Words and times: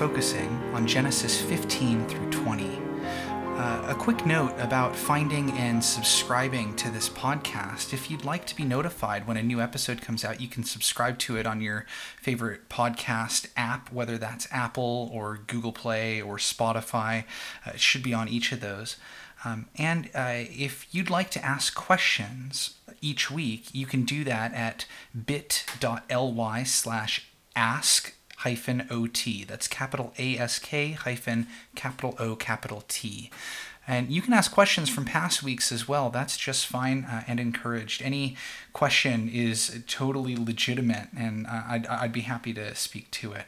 focusing 0.00 0.48
on 0.72 0.86
Genesis 0.86 1.42
15 1.42 2.06
through 2.06 2.30
20. 2.30 2.64
Uh, 2.64 3.84
a 3.86 3.94
quick 3.94 4.24
note 4.24 4.54
about 4.58 4.96
finding 4.96 5.50
and 5.58 5.84
subscribing 5.84 6.74
to 6.74 6.90
this 6.90 7.06
podcast. 7.10 7.92
If 7.92 8.10
you'd 8.10 8.24
like 8.24 8.46
to 8.46 8.56
be 8.56 8.64
notified 8.64 9.26
when 9.26 9.36
a 9.36 9.42
new 9.42 9.60
episode 9.60 10.00
comes 10.00 10.24
out, 10.24 10.40
you 10.40 10.48
can 10.48 10.64
subscribe 10.64 11.18
to 11.18 11.36
it 11.36 11.46
on 11.46 11.60
your 11.60 11.84
favorite 12.16 12.70
podcast 12.70 13.50
app, 13.58 13.92
whether 13.92 14.16
that's 14.16 14.48
Apple 14.50 15.10
or 15.12 15.40
Google 15.46 15.70
Play 15.70 16.18
or 16.22 16.38
Spotify. 16.38 17.24
Uh, 17.66 17.72
it 17.74 17.80
should 17.80 18.02
be 18.02 18.14
on 18.14 18.26
each 18.26 18.52
of 18.52 18.62
those. 18.62 18.96
Um, 19.44 19.66
and 19.76 20.08
uh, 20.14 20.32
if 20.48 20.86
you'd 20.92 21.10
like 21.10 21.28
to 21.32 21.44
ask 21.44 21.74
questions 21.74 22.78
each 23.02 23.30
week, 23.30 23.66
you 23.74 23.84
can 23.84 24.06
do 24.06 24.24
that 24.24 24.54
at 24.54 24.86
bit.ly 25.26 26.62
slash 26.62 27.26
ask 27.54 28.14
hyphen 28.40 28.86
ot. 28.90 29.46
That's 29.46 29.68
capital 29.68 30.12
A 30.18 30.38
S 30.38 30.58
K 30.58 30.92
hyphen 30.92 31.46
capital 31.74 32.14
O 32.18 32.36
capital 32.36 32.84
T. 32.88 33.30
And 33.86 34.10
you 34.10 34.22
can 34.22 34.32
ask 34.32 34.52
questions 34.52 34.88
from 34.88 35.04
past 35.04 35.42
weeks 35.42 35.72
as 35.72 35.88
well. 35.88 36.10
That's 36.10 36.36
just 36.36 36.66
fine 36.66 37.04
uh, 37.04 37.24
and 37.26 37.40
encouraged. 37.40 38.02
Any 38.02 38.36
question 38.72 39.28
is 39.28 39.82
totally 39.88 40.36
legitimate, 40.36 41.08
and 41.16 41.46
uh, 41.46 41.62
I'd, 41.68 41.86
I'd 41.86 42.12
be 42.12 42.20
happy 42.20 42.52
to 42.54 42.74
speak 42.74 43.10
to 43.12 43.32
it. 43.32 43.46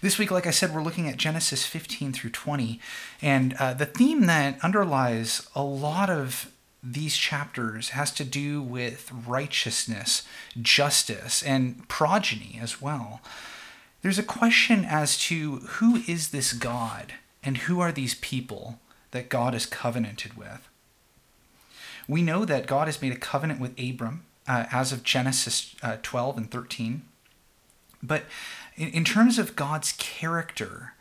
This 0.00 0.18
week, 0.18 0.30
like 0.30 0.46
I 0.46 0.50
said, 0.50 0.74
we're 0.74 0.82
looking 0.82 1.08
at 1.08 1.16
Genesis 1.16 1.66
15 1.66 2.12
through 2.12 2.30
20. 2.30 2.80
And 3.20 3.54
uh, 3.54 3.74
the 3.74 3.86
theme 3.86 4.26
that 4.26 4.62
underlies 4.62 5.46
a 5.54 5.62
lot 5.62 6.10
of 6.10 6.50
these 6.82 7.16
chapters 7.16 7.90
has 7.90 8.10
to 8.12 8.24
do 8.24 8.62
with 8.62 9.12
righteousness, 9.26 10.26
justice, 10.60 11.42
and 11.42 11.86
progeny 11.88 12.58
as 12.60 12.80
well. 12.80 13.20
There's 14.02 14.18
a 14.18 14.24
question 14.24 14.84
as 14.84 15.18
to 15.20 15.56
who 15.56 15.96
is 16.08 16.30
this 16.30 16.52
God 16.52 17.14
and 17.42 17.58
who 17.58 17.80
are 17.80 17.92
these 17.92 18.14
people 18.14 18.78
that 19.10 19.28
God 19.28 19.54
is 19.54 19.66
covenanted 19.66 20.36
with. 20.36 20.68
We 22.08 22.22
know 22.22 22.44
that 22.44 22.66
God 22.66 22.88
has 22.88 23.00
made 23.02 23.12
a 23.12 23.16
covenant 23.16 23.60
with 23.60 23.78
Abram 23.78 24.24
uh, 24.48 24.66
as 24.72 24.92
of 24.92 25.02
Genesis 25.02 25.74
uh, 25.82 25.96
12 26.02 26.36
and 26.38 26.50
13. 26.50 27.02
But 28.02 28.24
in, 28.76 28.88
in 28.88 29.04
terms 29.04 29.38
of 29.38 29.54
God's 29.54 29.92
character, 29.92 30.94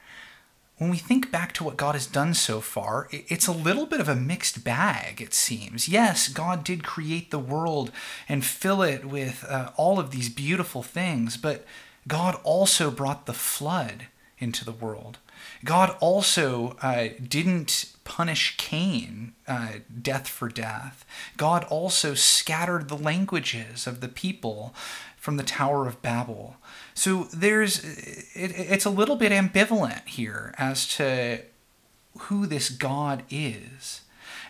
when 0.77 0.89
we 0.89 0.97
think 0.97 1.31
back 1.31 1.53
to 1.53 1.63
what 1.63 1.77
God 1.77 1.95
has 1.95 2.05
done 2.05 2.33
so 2.33 2.61
far, 2.61 3.07
it's 3.11 3.47
a 3.47 3.51
little 3.51 3.85
bit 3.85 3.99
of 3.99 4.07
a 4.07 4.15
mixed 4.15 4.63
bag, 4.63 5.21
it 5.21 5.33
seems. 5.33 5.89
Yes, 5.89 6.27
God 6.27 6.63
did 6.63 6.83
create 6.83 7.31
the 7.31 7.39
world 7.39 7.91
and 8.27 8.45
fill 8.45 8.81
it 8.81 9.05
with 9.05 9.45
uh, 9.47 9.71
all 9.77 9.99
of 9.99 10.11
these 10.11 10.29
beautiful 10.29 10.83
things, 10.83 11.37
but 11.37 11.65
God 12.07 12.39
also 12.43 12.89
brought 12.91 13.25
the 13.25 13.33
flood 13.33 14.07
into 14.39 14.63
the 14.63 14.71
world. 14.71 15.17
God 15.63 15.95
also 15.99 16.77
uh, 16.81 17.09
didn't 17.25 17.93
punish 18.03 18.55
Cain, 18.57 19.33
uh, 19.47 19.73
death 20.01 20.27
for 20.27 20.49
death. 20.49 21.05
God 21.37 21.63
also 21.65 22.13
scattered 22.13 22.87
the 22.87 22.97
languages 22.97 23.85
of 23.85 24.01
the 24.01 24.07
people 24.07 24.73
from 25.17 25.37
the 25.37 25.43
Tower 25.43 25.87
of 25.87 26.01
Babel. 26.01 26.55
So 26.93 27.27
there's, 27.33 27.83
it, 28.33 28.53
it's 28.55 28.85
a 28.85 28.89
little 28.89 29.15
bit 29.15 29.31
ambivalent 29.31 30.07
here 30.07 30.55
as 30.57 30.87
to 30.95 31.43
who 32.17 32.45
this 32.45 32.69
God 32.69 33.23
is. 33.29 34.01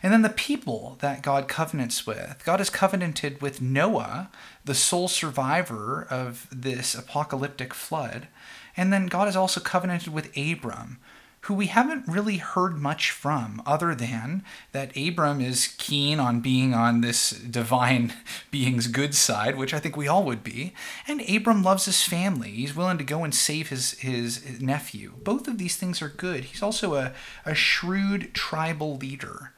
And 0.01 0.13
then 0.13 0.21
the 0.21 0.29
people 0.29 0.97
that 1.01 1.21
God 1.21 1.47
covenants 1.47 2.07
with. 2.07 2.41
God 2.45 2.61
is 2.61 2.69
covenanted 2.69 3.41
with 3.41 3.61
Noah, 3.61 4.29
the 4.65 4.75
sole 4.75 5.07
survivor 5.07 6.05
of 6.09 6.47
this 6.51 6.95
apocalyptic 6.95 7.73
flood. 7.73 8.27
And 8.75 8.93
then 8.93 9.07
God 9.07 9.27
is 9.27 9.35
also 9.35 9.59
covenanted 9.59 10.13
with 10.13 10.35
Abram, 10.37 10.99
who 11.41 11.53
we 11.53 11.67
haven't 11.67 12.07
really 12.07 12.37
heard 12.37 12.77
much 12.77 13.11
from, 13.11 13.61
other 13.65 13.95
than 13.95 14.43
that 14.73 14.95
Abram 14.97 15.39
is 15.39 15.73
keen 15.77 16.19
on 16.19 16.41
being 16.41 16.73
on 16.73 17.01
this 17.01 17.29
divine 17.29 18.13
being's 18.51 18.87
good 18.87 19.15
side, 19.15 19.55
which 19.55 19.73
I 19.73 19.79
think 19.79 19.95
we 19.95 20.07
all 20.07 20.23
would 20.25 20.43
be. 20.43 20.73
And 21.07 21.27
Abram 21.29 21.63
loves 21.63 21.85
his 21.85 22.03
family. 22.03 22.51
He's 22.51 22.75
willing 22.75 22.97
to 22.97 23.03
go 23.05 23.23
and 23.23 23.33
save 23.33 23.69
his, 23.69 23.91
his 23.99 24.59
nephew. 24.61 25.13
Both 25.23 25.47
of 25.47 25.57
these 25.57 25.77
things 25.77 26.01
are 26.01 26.09
good. 26.09 26.45
He's 26.45 26.63
also 26.63 26.95
a, 26.95 27.13
a 27.45 27.55
shrewd 27.55 28.33
tribal 28.33 28.97
leader. 28.97 29.53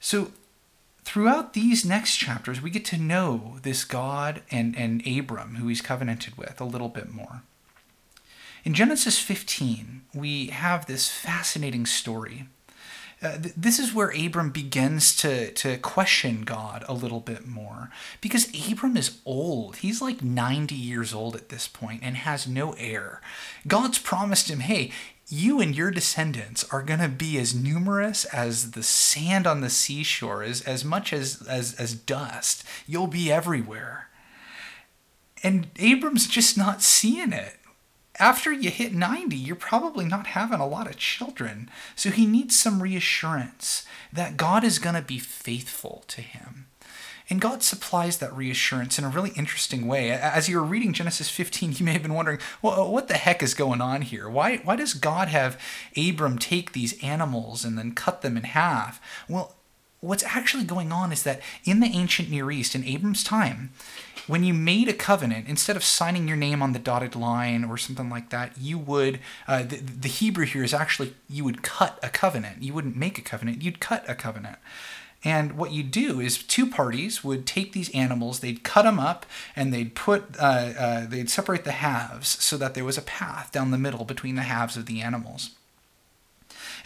So 0.00 0.32
throughout 1.10 1.54
these 1.54 1.84
next 1.84 2.18
chapters, 2.18 2.62
we 2.62 2.70
get 2.70 2.84
to 2.84 2.96
know 2.96 3.58
this 3.62 3.82
God 3.82 4.42
and, 4.48 4.78
and 4.78 5.04
Abram, 5.04 5.56
who 5.56 5.66
he's 5.66 5.82
covenanted 5.82 6.38
with, 6.38 6.60
a 6.60 6.64
little 6.64 6.88
bit 6.88 7.12
more. 7.12 7.42
In 8.62 8.74
Genesis 8.74 9.18
15, 9.18 10.02
we 10.14 10.46
have 10.48 10.86
this 10.86 11.08
fascinating 11.08 11.84
story. 11.84 12.46
Uh, 13.20 13.38
th- 13.38 13.54
this 13.56 13.80
is 13.80 13.92
where 13.92 14.14
Abram 14.16 14.50
begins 14.50 15.16
to, 15.16 15.50
to 15.54 15.78
question 15.78 16.42
God 16.42 16.84
a 16.86 16.94
little 16.94 17.18
bit 17.18 17.44
more. 17.44 17.90
Because 18.20 18.48
Abram 18.70 18.96
is 18.96 19.18
old. 19.26 19.78
He's 19.78 20.00
like 20.00 20.22
90 20.22 20.76
years 20.76 21.12
old 21.12 21.34
at 21.34 21.48
this 21.48 21.66
point 21.66 22.04
and 22.04 22.18
has 22.18 22.46
no 22.46 22.76
heir. 22.78 23.20
God's 23.66 23.98
promised 23.98 24.48
him, 24.48 24.60
hey, 24.60 24.92
you 25.30 25.60
and 25.60 25.76
your 25.76 25.90
descendants 25.90 26.64
are 26.72 26.82
going 26.82 27.00
to 27.00 27.08
be 27.08 27.38
as 27.38 27.54
numerous 27.54 28.24
as 28.26 28.72
the 28.72 28.82
sand 28.82 29.46
on 29.46 29.60
the 29.60 29.70
seashore, 29.70 30.42
as, 30.42 30.60
as 30.62 30.84
much 30.84 31.12
as, 31.12 31.40
as, 31.48 31.74
as 31.74 31.94
dust. 31.94 32.64
You'll 32.86 33.06
be 33.06 33.30
everywhere. 33.30 34.08
And 35.42 35.68
Abram's 35.78 36.26
just 36.26 36.58
not 36.58 36.82
seeing 36.82 37.32
it. 37.32 37.56
After 38.18 38.52
you 38.52 38.70
hit 38.70 38.92
90, 38.92 39.36
you're 39.36 39.56
probably 39.56 40.04
not 40.04 40.28
having 40.28 40.60
a 40.60 40.66
lot 40.66 40.88
of 40.88 40.96
children. 40.96 41.70
So 41.94 42.10
he 42.10 42.26
needs 42.26 42.58
some 42.58 42.82
reassurance 42.82 43.86
that 44.12 44.36
God 44.36 44.64
is 44.64 44.78
going 44.78 44.96
to 44.96 45.02
be 45.02 45.18
faithful 45.18 46.04
to 46.08 46.20
him. 46.20 46.66
And 47.30 47.40
God 47.40 47.62
supplies 47.62 48.18
that 48.18 48.36
reassurance 48.36 48.98
in 48.98 49.04
a 49.04 49.08
really 49.08 49.30
interesting 49.30 49.86
way. 49.86 50.10
As 50.10 50.48
you 50.48 50.56
were 50.58 50.66
reading 50.66 50.92
Genesis 50.92 51.30
15, 51.30 51.74
you 51.76 51.84
may 51.84 51.92
have 51.92 52.02
been 52.02 52.14
wondering, 52.14 52.40
well, 52.60 52.90
what 52.90 53.06
the 53.06 53.14
heck 53.14 53.40
is 53.40 53.54
going 53.54 53.80
on 53.80 54.02
here? 54.02 54.28
Why, 54.28 54.56
why 54.58 54.74
does 54.74 54.94
God 54.94 55.28
have 55.28 55.60
Abram 55.96 56.38
take 56.38 56.72
these 56.72 57.00
animals 57.04 57.64
and 57.64 57.78
then 57.78 57.94
cut 57.94 58.22
them 58.22 58.36
in 58.36 58.42
half? 58.42 59.00
Well, 59.28 59.54
what's 60.00 60.24
actually 60.24 60.64
going 60.64 60.90
on 60.90 61.12
is 61.12 61.22
that 61.22 61.40
in 61.64 61.78
the 61.78 61.86
ancient 61.86 62.30
Near 62.30 62.50
East, 62.50 62.74
in 62.74 62.84
Abram's 62.84 63.22
time, 63.22 63.70
when 64.26 64.42
you 64.42 64.52
made 64.52 64.88
a 64.88 64.92
covenant, 64.92 65.46
instead 65.48 65.76
of 65.76 65.84
signing 65.84 66.26
your 66.26 66.36
name 66.36 66.62
on 66.62 66.72
the 66.72 66.78
dotted 66.78 67.14
line 67.14 67.64
or 67.64 67.76
something 67.76 68.10
like 68.10 68.30
that, 68.30 68.52
you 68.58 68.78
would, 68.78 69.20
uh, 69.46 69.62
the, 69.62 69.76
the 69.76 70.08
Hebrew 70.08 70.46
here 70.46 70.64
is 70.64 70.74
actually, 70.74 71.14
you 71.28 71.44
would 71.44 71.62
cut 71.62 71.98
a 72.02 72.08
covenant. 72.08 72.62
You 72.62 72.74
wouldn't 72.74 72.96
make 72.96 73.18
a 73.18 73.22
covenant, 73.22 73.62
you'd 73.62 73.80
cut 73.80 74.04
a 74.08 74.14
covenant. 74.14 74.58
And 75.22 75.52
what 75.52 75.72
you 75.72 75.82
do 75.82 76.18
is 76.18 76.42
two 76.42 76.66
parties 76.66 77.22
would 77.22 77.46
take 77.46 77.72
these 77.72 77.90
animals, 77.90 78.40
they'd 78.40 78.62
cut 78.62 78.82
them 78.82 78.98
up, 78.98 79.26
and 79.54 79.72
they'd 79.72 79.94
put, 79.94 80.24
uh, 80.38 80.72
uh, 80.78 81.06
they'd 81.06 81.28
separate 81.28 81.64
the 81.64 81.72
halves 81.72 82.28
so 82.42 82.56
that 82.56 82.74
there 82.74 82.86
was 82.86 82.96
a 82.96 83.02
path 83.02 83.52
down 83.52 83.70
the 83.70 83.78
middle 83.78 84.04
between 84.04 84.36
the 84.36 84.42
halves 84.42 84.76
of 84.78 84.86
the 84.86 85.02
animals. 85.02 85.50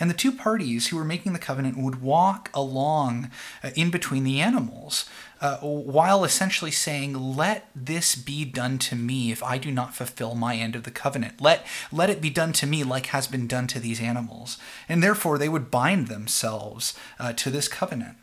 And 0.00 0.10
the 0.10 0.14
two 0.14 0.32
parties 0.32 0.88
who 0.88 0.96
were 0.96 1.04
making 1.04 1.32
the 1.32 1.38
covenant 1.38 1.76
would 1.76 2.02
walk 2.02 2.50
along 2.52 3.31
uh, 3.62 3.70
in 3.76 3.90
between 3.90 4.25
the 4.25 4.40
animals 4.40 5.08
uh, 5.40 5.58
while 5.58 6.25
essentially 6.25 6.70
saying, 6.70 7.37
Let 7.37 7.69
this 7.75 8.16
be 8.16 8.44
done 8.44 8.78
to 8.78 8.96
me 8.96 9.30
if 9.30 9.42
I 9.42 9.58
do 9.58 9.70
not 9.70 9.94
fulfill 9.94 10.34
my 10.34 10.56
end 10.56 10.75
of 10.75 10.84
the 10.84 10.90
covenant. 10.90 11.40
Let, 11.40 11.64
let 11.92 12.10
it 12.10 12.20
be 12.20 12.30
done 12.30 12.52
to 12.54 12.66
me 12.66 12.82
like 12.82 13.06
has 13.06 13.26
been 13.26 13.46
done 13.46 13.66
to 13.69 13.80
these 13.80 14.00
animals. 14.00 14.58
And 14.88 15.02
therefore, 15.02 15.38
they 15.38 15.48
would 15.48 15.70
bind 15.70 16.08
themselves 16.08 16.98
uh, 17.19 17.32
to 17.34 17.50
this 17.50 17.69
covenant. 17.69 18.16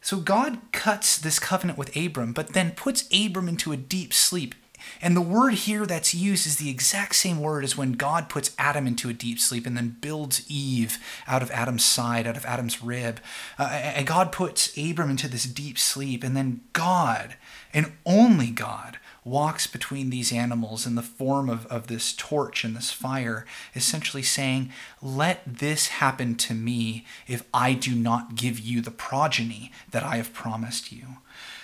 So 0.00 0.18
God 0.18 0.58
cuts 0.72 1.18
this 1.18 1.38
covenant 1.38 1.78
with 1.78 1.94
Abram, 1.96 2.32
but 2.32 2.54
then 2.54 2.72
puts 2.72 3.08
Abram 3.12 3.48
into 3.48 3.72
a 3.72 3.76
deep 3.76 4.12
sleep. 4.12 4.54
And 5.02 5.16
the 5.16 5.20
word 5.20 5.54
here 5.54 5.86
that's 5.86 6.14
used 6.14 6.46
is 6.46 6.56
the 6.56 6.70
exact 6.70 7.14
same 7.14 7.40
word 7.40 7.64
as 7.64 7.76
when 7.76 7.92
God 7.92 8.28
puts 8.28 8.54
Adam 8.58 8.86
into 8.86 9.08
a 9.08 9.14
deep 9.14 9.38
sleep 9.38 9.66
and 9.66 9.76
then 9.76 9.96
builds 10.00 10.44
Eve 10.48 10.98
out 11.26 11.42
of 11.42 11.50
Adam's 11.50 11.84
side, 11.84 12.26
out 12.26 12.36
of 12.36 12.46
Adam's 12.46 12.82
rib. 12.82 13.20
Uh, 13.58 13.64
and 13.64 14.06
God 14.06 14.32
puts 14.32 14.76
Abram 14.78 15.10
into 15.10 15.28
this 15.28 15.44
deep 15.44 15.78
sleep, 15.78 16.24
and 16.24 16.36
then 16.36 16.62
God, 16.72 17.36
and 17.74 17.92
only 18.06 18.50
God, 18.50 18.98
walks 19.30 19.66
between 19.66 20.10
these 20.10 20.32
animals 20.32 20.86
in 20.86 20.96
the 20.96 21.02
form 21.02 21.48
of, 21.48 21.66
of 21.66 21.86
this 21.86 22.12
torch 22.12 22.64
and 22.64 22.76
this 22.76 22.90
fire, 22.90 23.46
essentially 23.74 24.22
saying, 24.22 24.70
Let 25.00 25.42
this 25.46 25.88
happen 25.88 26.34
to 26.36 26.54
me 26.54 27.06
if 27.26 27.44
I 27.54 27.74
do 27.74 27.94
not 27.94 28.34
give 28.34 28.58
you 28.58 28.80
the 28.80 28.90
progeny 28.90 29.70
that 29.90 30.02
I 30.02 30.16
have 30.16 30.34
promised 30.34 30.92
you. 30.92 31.18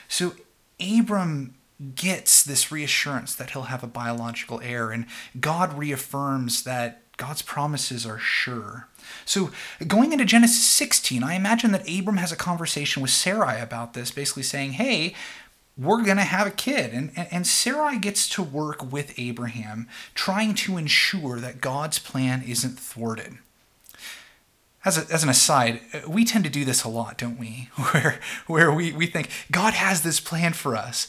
So 0.08 0.34
Abram 0.80 1.54
gets 1.94 2.42
this 2.42 2.72
reassurance 2.72 3.34
that 3.34 3.50
he'll 3.50 3.62
have 3.62 3.82
a 3.82 3.88
biological 3.88 4.60
heir, 4.62 4.90
and 4.90 5.06
God 5.38 5.76
reaffirms 5.76 6.62
that 6.62 7.02
God's 7.16 7.42
promises 7.42 8.04
are 8.04 8.18
sure. 8.18 8.88
So, 9.24 9.50
going 9.86 10.12
into 10.12 10.24
Genesis 10.24 10.64
16, 10.64 11.22
I 11.22 11.34
imagine 11.34 11.72
that 11.72 11.88
Abram 11.88 12.18
has 12.18 12.32
a 12.32 12.36
conversation 12.36 13.00
with 13.00 13.10
Sarai 13.10 13.60
about 13.60 13.94
this, 13.94 14.10
basically 14.10 14.42
saying, 14.42 14.72
Hey, 14.72 15.14
we're 15.78 16.02
going 16.02 16.16
to 16.16 16.22
have 16.22 16.46
a 16.46 16.52
kid. 16.52 16.92
And, 16.92 17.12
and, 17.30 17.46
Sarai 17.46 17.98
gets 17.98 18.28
to 18.30 18.42
work 18.42 18.90
with 18.90 19.18
Abraham, 19.18 19.88
trying 20.14 20.54
to 20.54 20.78
ensure 20.78 21.38
that 21.38 21.60
God's 21.60 21.98
plan 21.98 22.42
isn't 22.46 22.78
thwarted. 22.78 23.38
As, 24.84 24.96
a, 24.96 25.12
as 25.12 25.22
an 25.22 25.28
aside, 25.28 25.80
uh, 25.92 26.00
we 26.08 26.24
tend 26.24 26.44
to 26.44 26.50
do 26.50 26.64
this 26.64 26.84
a 26.84 26.88
lot, 26.88 27.18
don't 27.18 27.38
we? 27.38 27.68
Where, 27.92 28.20
where 28.46 28.72
we, 28.72 28.92
we 28.92 29.06
think, 29.06 29.28
God 29.50 29.74
has 29.74 30.02
this 30.02 30.20
plan 30.20 30.52
for 30.52 30.76
us, 30.76 31.08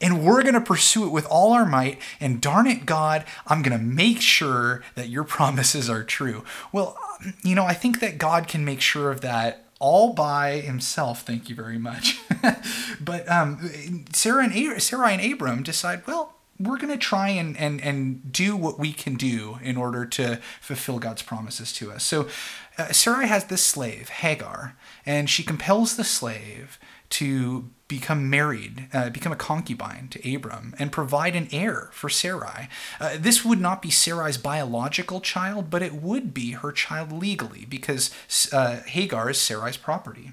and 0.00 0.24
we're 0.24 0.42
going 0.42 0.54
to 0.54 0.60
pursue 0.60 1.06
it 1.06 1.10
with 1.10 1.26
all 1.26 1.52
our 1.52 1.66
might. 1.66 2.00
And 2.20 2.40
darn 2.40 2.66
it, 2.66 2.86
God, 2.86 3.24
I'm 3.46 3.62
going 3.62 3.76
to 3.76 3.84
make 3.84 4.20
sure 4.20 4.82
that 4.94 5.08
your 5.08 5.24
promises 5.36 5.88
are 5.88 6.04
true. 6.04 6.44
Well, 6.72 6.98
um, 7.24 7.34
you 7.42 7.54
know, 7.54 7.64
I 7.64 7.74
think 7.74 8.00
that 8.00 8.18
God 8.18 8.48
can 8.48 8.64
make 8.64 8.80
sure 8.80 9.10
of 9.10 9.22
that 9.22 9.67
all 9.78 10.12
by 10.12 10.60
himself. 10.60 11.22
Thank 11.22 11.48
you 11.48 11.54
very 11.54 11.78
much. 11.78 12.18
but 13.00 13.28
um, 13.30 14.04
Sarah 14.12 14.44
and 14.44 14.82
Sarah 14.82 15.10
and 15.10 15.32
Abram 15.32 15.62
decide, 15.62 16.06
well, 16.06 16.34
we're 16.60 16.78
going 16.78 16.92
to 16.92 16.98
try 16.98 17.28
and, 17.28 17.56
and, 17.56 17.80
and 17.80 18.32
do 18.32 18.56
what 18.56 18.78
we 18.78 18.92
can 18.92 19.14
do 19.14 19.58
in 19.62 19.76
order 19.76 20.04
to 20.04 20.40
fulfill 20.60 20.98
God's 20.98 21.22
promises 21.22 21.72
to 21.74 21.92
us. 21.92 22.02
So 22.02 22.28
uh, 22.76 22.92
Sarai 22.92 23.28
has 23.28 23.44
this 23.44 23.62
slave, 23.62 24.08
Hagar, 24.08 24.76
and 25.06 25.30
she 25.30 25.44
compels 25.44 25.96
the 25.96 26.04
slave 26.04 26.78
to 27.10 27.70
become 27.88 28.28
married, 28.28 28.86
uh, 28.92 29.10
become 29.10 29.32
a 29.32 29.36
concubine 29.36 30.08
to 30.08 30.34
Abram, 30.34 30.74
and 30.78 30.92
provide 30.92 31.34
an 31.34 31.48
heir 31.50 31.88
for 31.92 32.08
Sarai. 32.08 32.68
Uh, 33.00 33.16
this 33.18 33.44
would 33.44 33.60
not 33.60 33.80
be 33.80 33.90
Sarai's 33.90 34.36
biological 34.36 35.20
child, 35.20 35.70
but 35.70 35.82
it 35.82 35.94
would 35.94 36.34
be 36.34 36.52
her 36.52 36.70
child 36.70 37.10
legally 37.10 37.64
because 37.68 38.10
uh, 38.52 38.80
Hagar 38.82 39.30
is 39.30 39.40
Sarai's 39.40 39.78
property. 39.78 40.32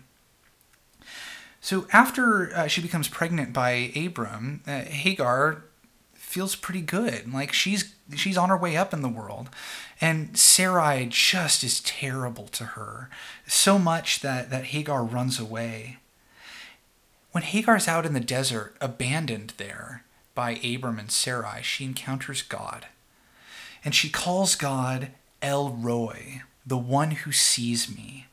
So 1.62 1.88
after 1.92 2.56
uh, 2.56 2.68
she 2.68 2.82
becomes 2.82 3.08
pregnant 3.08 3.54
by 3.54 3.92
Abram, 3.96 4.62
uh, 4.68 4.82
Hagar 4.82 5.64
feels 6.14 6.56
pretty 6.56 6.82
good. 6.82 7.34
Like 7.34 7.54
she's 7.54 7.96
she's 8.16 8.38
on 8.38 8.50
her 8.50 8.58
way 8.58 8.76
up 8.78 8.94
in 8.94 9.02
the 9.02 9.10
world. 9.10 9.50
And 10.02 10.38
Sarai 10.38 11.08
just 11.10 11.64
is 11.64 11.80
terrible 11.80 12.48
to 12.50 12.66
her. 12.66 13.10
So 13.48 13.80
much 13.80 14.20
that, 14.20 14.50
that 14.50 14.66
Hagar 14.66 15.04
runs 15.04 15.40
away. 15.40 15.98
When 17.36 17.44
Hagar's 17.44 17.90
out 17.90 18.06
in 18.06 18.14
the 18.14 18.22
desert, 18.22 18.78
abandoned 18.80 19.56
there 19.58 20.06
by 20.36 20.52
Abram 20.52 20.98
and 20.98 21.12
Sarai, 21.12 21.62
she 21.64 21.84
encounters 21.84 22.42
God. 22.42 22.86
And 23.84 23.94
she 23.94 24.08
calls 24.08 24.56
God 24.56 25.10
El 25.42 25.72
Roi, 25.72 26.44
the 26.66 26.78
one 26.78 27.12
who 27.12 27.34
sees 27.34 27.94
me. 27.94 28.28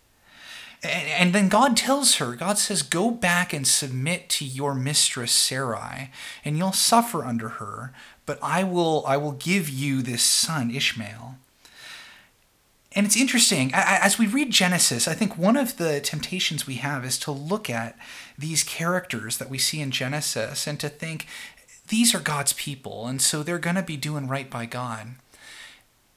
And, 0.84 1.34
then 1.34 1.48
God 1.48 1.76
tells 1.76 2.18
her, 2.18 2.36
God 2.36 2.58
says, 2.58 2.82
Go 2.84 3.10
back 3.10 3.52
and 3.52 3.66
submit 3.66 4.28
to 4.28 4.44
your 4.44 4.72
mistress 4.72 5.32
Sarai, 5.32 6.12
and 6.44 6.56
you'll 6.56 6.70
suffer 6.70 7.24
under 7.24 7.48
her, 7.48 7.92
but 8.24 8.38
I 8.40 8.62
will, 8.62 9.04
I 9.04 9.16
will 9.16 9.32
give 9.32 9.68
you 9.68 10.02
this 10.02 10.22
son, 10.22 10.70
Ishmael. 10.70 11.38
And 12.94 13.06
it's 13.06 13.16
interesting, 13.16 13.70
as 13.72 14.18
we 14.18 14.26
read 14.26 14.50
Genesis, 14.50 15.08
I 15.08 15.14
think 15.14 15.38
one 15.38 15.56
of 15.56 15.78
the 15.78 16.00
temptations 16.00 16.66
we 16.66 16.74
have 16.74 17.04
is 17.04 17.18
to 17.20 17.30
look 17.30 17.70
at 17.70 17.96
these 18.38 18.62
characters 18.62 19.38
that 19.38 19.48
we 19.48 19.58
see 19.58 19.80
in 19.80 19.90
Genesis 19.90 20.66
and 20.66 20.78
to 20.80 20.88
think 20.88 21.26
these 21.88 22.14
are 22.14 22.20
God's 22.20 22.52
people, 22.52 23.06
and 23.06 23.20
so 23.20 23.42
they're 23.42 23.58
going 23.58 23.76
to 23.76 23.82
be 23.82 23.96
doing 23.96 24.28
right 24.28 24.48
by 24.48 24.66
God. 24.66 25.08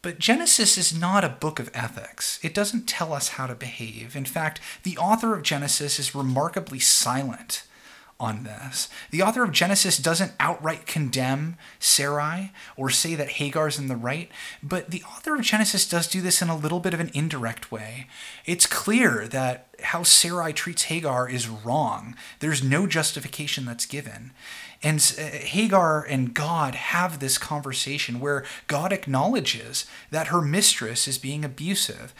But 0.01 0.19
Genesis 0.19 0.77
is 0.77 0.98
not 0.98 1.24
a 1.24 1.30
book 1.30 1.60
of 1.60 1.72
ethics. 1.74 2.39
It 2.44 2.54
doesn't 2.54 2.88
tell 2.88 3.12
us 3.12 3.30
how 3.30 3.48
to 3.48 3.56
behave. 3.56 4.16
In 4.16 4.25
fact, 4.25 4.60
the 4.83 4.98
author 4.98 5.33
of 5.33 5.44
Genesis 5.44 5.98
is 5.98 6.13
remarkably 6.13 6.80
silent 6.80 7.63
on 8.20 8.44
this. 8.44 8.88
The 9.12 9.22
author 9.22 9.44
of 9.44 9.52
Genesis 9.52 9.98
doesn't 9.98 10.32
outright 10.40 10.86
condemn 10.86 11.58
Sarai 11.80 12.52
or 12.78 12.90
say 12.90 13.16
that 13.16 13.32
Hagar's 13.32 13.78
in 13.78 13.88
the 13.88 13.96
right, 13.96 14.30
but 14.64 14.92
the 14.92 15.04
author 15.04 15.36
of 15.36 15.42
Genesis 15.42 15.88
does 15.88 16.08
do 16.08 16.22
this 16.22 16.42
in 16.42 16.48
a 16.48 16.56
little 16.56 16.80
bit 16.80 16.94
of 16.94 17.00
an 17.02 17.12
indirect 17.14 17.72
way. 17.72 18.08
It's 18.46 18.68
clear 18.68 19.28
that 19.28 19.68
how 19.82 20.04
Sarai 20.04 20.54
treats 20.54 20.84
Hagar 20.84 21.28
is 21.30 21.50
wrong. 21.50 22.16
There's 22.40 22.64
no 22.64 22.88
justification 22.88 23.66
that's 23.66 23.86
given. 23.86 24.32
And 24.82 25.00
uh, 25.18 25.24
Hagar 25.24 26.04
and 26.04 26.34
God 26.34 26.76
have 26.76 27.20
this 27.20 27.38
conversation 27.38 28.20
where 28.20 28.46
God 28.68 28.94
acknowledges 28.94 29.86
that 30.12 30.28
her 30.28 30.42
mistress 30.42 31.08
is 31.08 31.18
being 31.18 31.44
abusive 31.44 32.14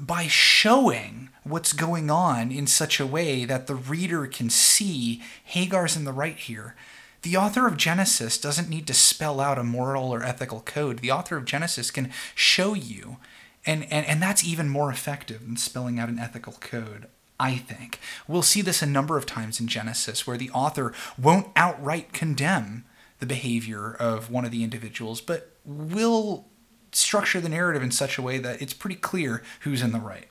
by 0.00 0.26
showing 0.26 1.28
what's 1.44 1.72
going 1.72 2.10
on 2.10 2.50
in 2.50 2.66
such 2.66 2.98
a 3.00 3.06
way 3.06 3.44
that 3.44 3.66
the 3.66 3.74
reader 3.74 4.26
can 4.26 4.50
see 4.50 5.22
Hagar's 5.44 5.96
in 5.96 6.04
the 6.04 6.12
right 6.12 6.36
here. 6.36 6.74
The 7.22 7.36
author 7.36 7.66
of 7.66 7.76
Genesis 7.76 8.38
doesn't 8.38 8.70
need 8.70 8.86
to 8.86 8.94
spell 8.94 9.40
out 9.40 9.58
a 9.58 9.64
moral 9.64 10.12
or 10.12 10.22
ethical 10.22 10.60
code. 10.60 11.00
The 11.00 11.10
author 11.10 11.36
of 11.36 11.44
Genesis 11.44 11.90
can 11.90 12.10
show 12.34 12.72
you, 12.72 13.18
and, 13.66 13.84
and, 13.92 14.06
and 14.06 14.22
that's 14.22 14.44
even 14.44 14.70
more 14.70 14.90
effective 14.90 15.44
than 15.46 15.56
spelling 15.56 15.98
out 15.98 16.08
an 16.08 16.18
ethical 16.18 16.54
code. 16.54 17.06
I 17.38 17.56
think. 17.56 17.98
We'll 18.28 18.42
see 18.42 18.60
this 18.60 18.82
a 18.82 18.86
number 18.86 19.16
of 19.16 19.24
times 19.24 19.60
in 19.60 19.66
Genesis 19.66 20.26
where 20.26 20.36
the 20.36 20.50
author 20.50 20.92
won't 21.18 21.48
outright 21.56 22.12
condemn 22.12 22.84
the 23.18 23.24
behavior 23.24 23.94
of 23.94 24.30
one 24.30 24.44
of 24.44 24.50
the 24.50 24.62
individuals, 24.62 25.22
but 25.22 25.56
will 25.64 26.48
structure 26.92 27.40
the 27.40 27.48
narrative 27.48 27.82
in 27.82 27.90
such 27.90 28.18
a 28.18 28.22
way 28.22 28.38
that 28.38 28.60
it's 28.60 28.72
pretty 28.72 28.96
clear 28.96 29.42
who's 29.60 29.82
in 29.82 29.92
the 29.92 30.00
right. 30.00 30.28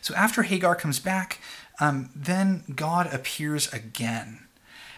So 0.00 0.14
after 0.14 0.42
Hagar 0.42 0.74
comes 0.74 0.98
back, 0.98 1.38
um, 1.80 2.10
then 2.14 2.64
God 2.74 3.12
appears 3.12 3.72
again. 3.72 4.46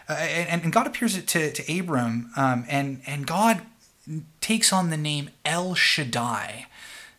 Uh, 0.09 0.13
and, 0.13 0.63
and, 0.65 0.73
God 0.73 0.87
appears 0.87 1.23
to, 1.23 1.53
to 1.53 1.79
Abram, 1.79 2.31
um, 2.37 2.67
and, 2.69 3.01
and 3.07 3.27
God 3.27 3.63
takes 4.43 4.71
on 4.71 4.91
the 4.91 4.99
name 4.99 5.31
El 5.47 5.75
Shaddai. 5.75 6.67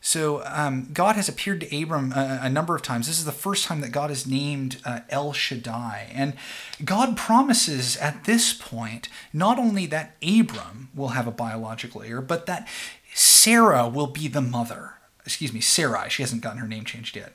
So 0.05 0.43
um, 0.45 0.89
God 0.93 1.15
has 1.15 1.27
appeared 1.27 1.61
to 1.61 1.81
Abram 1.81 2.11
a, 2.11 2.41
a, 2.43 2.49
number 2.49 2.75
of 2.75 2.83
times. 2.83 3.07
This 3.07 3.17
is 3.17 3.25
the 3.25 3.31
first 3.31 3.65
time 3.65 3.81
that 3.81 3.91
God 3.91 4.11
is 4.11 4.27
named 4.27 4.77
uh, 4.85 4.99
El 5.09 5.33
Shaddai. 5.33 6.11
And 6.13 6.35
God 6.83 7.17
promises 7.17 7.97
at 7.97 8.25
this 8.25 8.53
point 8.53 9.09
not 9.33 9.57
only 9.57 9.87
that 9.87 10.15
Abram 10.21 10.89
will 10.93 11.09
have 11.09 11.25
a 11.25 11.31
biological 11.31 12.03
heir, 12.03 12.21
but 12.21 12.45
that 12.45 12.67
Sarah 13.15 13.89
will 13.89 14.05
be 14.05 14.27
the 14.27 14.41
mother. 14.41 14.93
Excuse 15.25 15.51
me, 15.51 15.59
Sarai. 15.59 16.11
She 16.11 16.21
hasn't 16.21 16.43
gotten 16.43 16.59
her 16.59 16.67
name 16.67 16.85
changed 16.85 17.15
yet. 17.15 17.33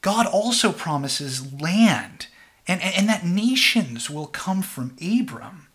God 0.00 0.26
also 0.26 0.72
promises 0.72 1.52
land 1.52 2.26
and, 2.66 2.82
and, 2.82 2.92
and 2.96 3.08
that 3.08 3.24
nations 3.24 4.10
will 4.10 4.26
come 4.26 4.62
from 4.62 4.96
Abram. 5.00 5.68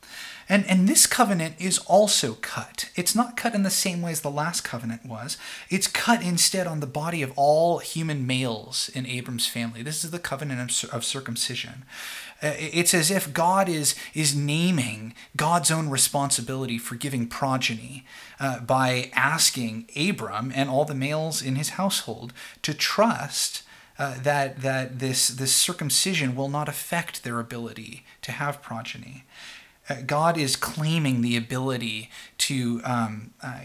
And, 0.52 0.66
and 0.66 0.90
this 0.90 1.06
covenant 1.06 1.56
is 1.60 1.78
also 1.80 2.34
cut. 2.42 2.90
It's 2.96 3.14
not 3.14 3.38
cut 3.38 3.54
in 3.54 3.62
the 3.62 3.70
same 3.70 4.02
way 4.02 4.12
as 4.12 4.22
the 4.22 4.32
last 4.32 4.62
covenant 4.62 5.06
was. 5.06 5.38
It's 5.70 5.88
cut 5.88 6.24
instead 6.24 6.66
on 6.66 6.80
the 6.80 6.88
body 6.88 7.22
of 7.22 7.32
all 7.36 7.78
human 7.78 8.26
males 8.26 8.90
in 8.96 9.06
Abram's 9.06 9.46
family. 9.46 9.84
This 9.84 10.04
is 10.04 10.10
the 10.10 10.18
covenant 10.18 10.84
of, 10.84 10.90
of 10.90 11.06
circumcision. 11.06 11.86
Uh, 12.42 12.54
it's 12.58 12.96
as 12.96 13.12
if 13.12 13.32
God 13.32 13.70
is, 13.70 13.94
is 14.16 14.36
naming 14.36 15.14
God's 15.38 15.70
own 15.70 15.90
responsibility 15.90 16.80
for 16.80 16.96
giving 16.96 17.28
progeny 17.28 18.04
uh, 18.40 18.60
by 18.60 19.12
asking 19.14 19.88
Abram 19.96 20.52
and 20.56 20.68
all 20.68 20.84
the 20.84 20.96
males 20.96 21.44
in 21.44 21.58
his 21.58 21.70
household 21.70 22.34
to 22.64 22.74
trust 22.74 23.62
uh, 24.00 24.16
that 24.22 24.62
that 24.62 25.00
this 25.00 25.28
this 25.28 25.54
circumcision 25.54 26.34
will 26.34 26.48
not 26.48 26.70
affect 26.70 27.26
their 27.26 27.38
ability 27.38 28.06
to 28.22 28.32
have 28.32 28.62
progeny. 28.62 29.26
God 30.06 30.38
is 30.38 30.56
claiming 30.56 31.22
the 31.22 31.36
ability 31.36 32.10
to 32.40 32.82
um, 32.84 33.34
uh, 33.42 33.62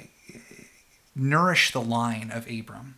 nourish 1.15 1.71
the 1.71 1.81
line 1.81 2.31
of 2.31 2.51
Abram. 2.51 2.97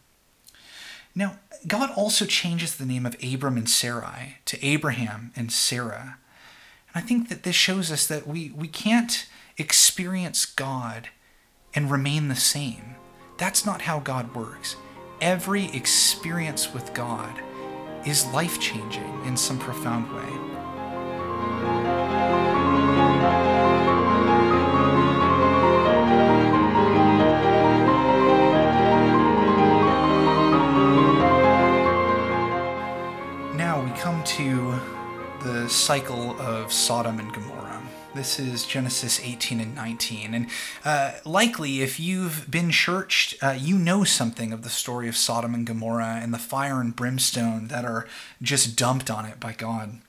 Now, 1.15 1.39
God 1.67 1.91
also 1.97 2.25
changes 2.27 2.77
the 2.77 2.87
name 2.87 3.07
of 3.07 3.17
Abram 3.23 3.57
and 3.57 3.69
Sarai 3.69 4.39
to 4.45 4.65
Abraham 4.65 5.33
and 5.35 5.51
Sarah. 5.51 6.19
And 6.93 7.03
I 7.03 7.07
think 7.07 7.29
that 7.29 7.43
this 7.43 7.57
shows 7.57 7.91
us 7.91 8.07
that 8.07 8.27
we, 8.27 8.51
we 8.51 8.69
can't 8.69 9.27
experience 9.57 10.45
God 10.45 11.09
and 11.75 11.91
remain 11.91 12.29
the 12.29 12.37
same. 12.37 12.97
That's 13.39 13.67
not 13.67 13.83
how 13.83 14.01
God 14.01 14.35
works. 14.35 14.77
Every 15.21 15.67
experience 15.75 16.73
with 16.73 16.93
God 16.95 17.41
is 18.07 18.27
life 18.27 18.61
changing 18.61 19.25
in 19.25 19.37
some 19.37 19.59
profound 19.59 20.15
way. 20.15 20.76
Cycle 35.87 36.37
of 36.41 36.73
Sodom 36.73 37.21
and 37.21 37.33
Gomorrah. 37.33 37.81
This 38.13 38.41
is 38.41 38.67
Genesis 38.67 39.21
18 39.23 39.61
and 39.61 39.73
19. 39.77 40.35
And 40.35 40.49
uh, 40.85 41.13
likely, 41.25 41.81
if 41.81 42.01
you've 42.01 42.51
been 42.51 42.73
churched, 42.73 43.41
uh, 43.41 43.57
you 43.57 43.79
know 43.79 44.03
something 44.03 44.53
of 44.53 44.63
the 44.63 44.69
story 44.69 45.09
of 45.09 45.17
Sodom 45.17 45.55
and 45.55 45.65
Gomorrah 45.65 46.19
and 46.21 46.35
the 46.35 46.39
fire 46.39 46.81
and 46.81 46.97
brimstone 46.97 47.69
that 47.69 47.85
are 47.85 48.05
just 48.43 48.75
dumped 48.75 49.13
on 49.13 49.27
it 49.27 49.39
by 49.39 49.53
God. 49.53 50.01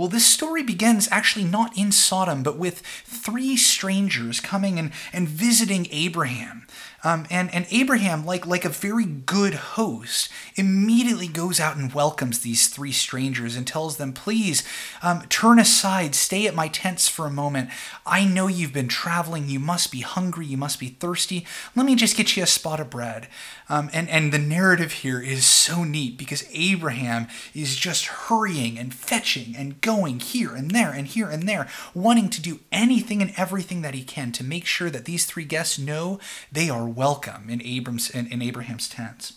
Well, 0.00 0.08
this 0.08 0.24
story 0.24 0.62
begins 0.62 1.10
actually 1.10 1.44
not 1.44 1.76
in 1.76 1.92
Sodom, 1.92 2.42
but 2.42 2.56
with 2.56 2.80
three 3.04 3.54
strangers 3.54 4.40
coming 4.40 4.78
and, 4.78 4.92
and 5.12 5.28
visiting 5.28 5.88
Abraham. 5.90 6.66
Um, 7.02 7.26
and, 7.30 7.52
and 7.54 7.66
Abraham, 7.70 8.26
like, 8.26 8.46
like 8.46 8.64
a 8.64 8.70
very 8.70 9.04
good 9.04 9.54
host, 9.54 10.30
immediately 10.54 11.28
goes 11.28 11.58
out 11.58 11.76
and 11.76 11.92
welcomes 11.92 12.40
these 12.40 12.68
three 12.68 12.92
strangers 12.92 13.56
and 13.56 13.66
tells 13.66 13.96
them, 13.96 14.12
Please 14.12 14.62
um, 15.02 15.22
turn 15.28 15.58
aside, 15.58 16.14
stay 16.14 16.46
at 16.46 16.54
my 16.54 16.68
tents 16.68 17.08
for 17.08 17.26
a 17.26 17.30
moment. 17.30 17.70
I 18.04 18.24
know 18.24 18.48
you've 18.48 18.72
been 18.72 18.88
traveling. 18.88 19.48
You 19.48 19.60
must 19.60 19.90
be 19.90 20.00
hungry. 20.00 20.46
You 20.46 20.58
must 20.58 20.78
be 20.78 20.88
thirsty. 20.88 21.46
Let 21.74 21.86
me 21.86 21.94
just 21.94 22.16
get 22.16 22.36
you 22.36 22.42
a 22.42 22.46
spot 22.46 22.80
of 22.80 22.90
bread. 22.90 23.28
Um, 23.68 23.88
and, 23.92 24.08
and 24.08 24.32
the 24.32 24.38
narrative 24.38 24.92
here 24.92 25.20
is 25.20 25.46
so 25.46 25.84
neat 25.84 26.18
because 26.18 26.48
Abraham 26.52 27.28
is 27.54 27.76
just 27.76 28.06
hurrying 28.06 28.78
and 28.78 28.92
fetching 28.92 29.54
and 29.56 29.80
going 29.80 29.89
here 29.96 30.54
and 30.54 30.70
there 30.70 30.90
and 30.90 31.06
here 31.06 31.28
and 31.28 31.48
there, 31.48 31.68
wanting 31.94 32.28
to 32.30 32.42
do 32.42 32.60
anything 32.70 33.20
and 33.22 33.32
everything 33.36 33.82
that 33.82 33.94
he 33.94 34.02
can 34.02 34.32
to 34.32 34.44
make 34.44 34.66
sure 34.66 34.90
that 34.90 35.04
these 35.04 35.26
three 35.26 35.44
guests 35.44 35.78
know 35.78 36.18
they 36.50 36.70
are 36.70 36.86
welcome 36.86 37.48
in 37.50 37.62
Abram's 37.62 38.10
in, 38.10 38.26
in 38.26 38.42
Abraham's 38.42 38.88
tents. 38.88 39.34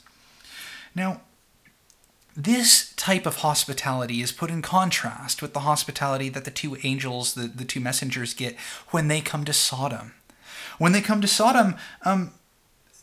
Now, 0.96 1.22
this 2.36 2.94
type 2.96 3.26
of 3.26 3.38
hospitality 3.38 4.22
is 4.22 4.32
put 4.32 4.50
in 4.50 4.62
contrast 4.62 5.42
with 5.42 5.54
the 5.54 5.62
hospitality 5.62 6.30
that 6.30 6.46
the 6.46 6.52
two 6.52 6.78
angels, 6.84 7.36
the, 7.36 7.48
the 7.48 7.66
two 7.66 7.80
messengers, 7.80 8.34
get 8.34 8.58
when 8.90 9.08
they 9.08 9.22
come 9.22 9.46
to 9.46 9.54
Sodom. 9.54 10.14
When 10.80 10.92
they 10.92 11.02
come 11.02 11.22
to 11.22 11.28
Sodom, 11.28 11.76
um, 12.04 12.32